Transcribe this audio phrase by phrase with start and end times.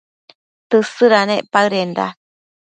[0.75, 2.07] Tësëdanec paëdenda